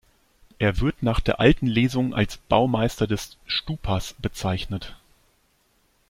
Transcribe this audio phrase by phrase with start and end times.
[0.57, 4.95] Er wird nach der alten Lesung als Baumeister des Stupas bezeichnet.